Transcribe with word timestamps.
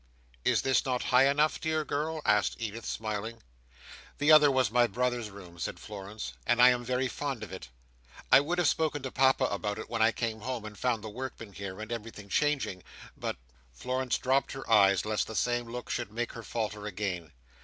"Is 0.43 0.63
this 0.63 0.83
not 0.83 1.03
high 1.13 1.27
enough, 1.29 1.61
dear 1.61 1.85
girl?" 1.85 2.23
asked 2.25 2.55
Edith, 2.57 2.87
smiling. 2.87 3.43
"The 4.17 4.31
other 4.31 4.49
was 4.49 4.71
my 4.71 4.87
brother's 4.87 5.29
room," 5.29 5.59
said 5.59 5.79
Florence, 5.79 6.33
"and 6.43 6.59
I 6.59 6.69
am 6.69 6.83
very 6.83 7.07
fond 7.07 7.43
of 7.43 7.51
it. 7.53 7.69
I 8.31 8.39
would 8.39 8.57
have 8.57 8.67
spoken 8.67 9.03
to 9.03 9.11
Papa 9.11 9.43
about 9.43 9.77
it 9.77 9.91
when 9.91 10.01
I 10.01 10.11
came 10.11 10.39
home, 10.41 10.65
and 10.65 10.75
found 10.75 11.03
the 11.03 11.09
workmen 11.09 11.53
here, 11.53 11.79
and 11.79 11.91
everything 11.91 12.29
changing; 12.29 12.81
but—" 13.15 13.37
Florence 13.73 14.17
dropped 14.17 14.53
her 14.53 14.67
eyes, 14.67 15.05
lest 15.05 15.27
the 15.27 15.35
same 15.35 15.67
look 15.69 15.87
should 15.91 16.11
make 16.11 16.31
her 16.31 16.41
falter 16.41 16.87
again. 16.87 17.31